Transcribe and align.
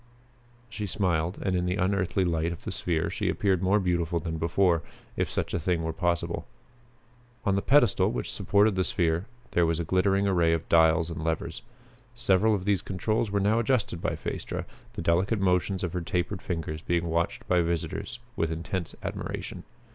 She 0.67 0.87
smiled, 0.87 1.37
and 1.43 1.55
in 1.55 1.67
the 1.67 1.75
unearthly 1.75 2.25
light 2.25 2.51
of 2.51 2.63
the 2.63 2.71
sphere 2.71 3.11
she 3.11 3.29
appeared 3.29 3.61
more 3.61 3.79
beautiful 3.79 4.19
than 4.19 4.39
before, 4.39 4.81
if 5.15 5.29
such 5.29 5.53
a 5.53 5.59
thing 5.59 5.83
were 5.83 5.93
possible. 5.93 6.47
On 7.45 7.53
the 7.53 7.61
pedestal 7.61 8.09
which 8.11 8.31
supported 8.31 8.73
the 8.73 8.83
sphere 8.83 9.27
there 9.51 9.63
was 9.67 9.79
a 9.79 9.83
glittering 9.83 10.27
array 10.27 10.53
of 10.53 10.67
dials 10.69 11.11
and 11.11 11.23
levers. 11.23 11.61
Several 12.15 12.55
of 12.55 12.65
these 12.65 12.81
controls 12.81 13.29
were 13.29 13.39
now 13.39 13.59
adjusted 13.59 14.01
by 14.01 14.15
Phaestra, 14.15 14.65
the 14.93 15.03
delicate 15.03 15.39
motions 15.39 15.83
of 15.83 15.93
her 15.93 16.01
tapered 16.01 16.41
fingers 16.41 16.81
being 16.81 17.05
watched 17.05 17.47
by 17.47 17.57
the 17.59 17.63
visitors 17.67 18.17
with 18.35 18.49
intense 18.51 18.95
admiration. 19.03 19.61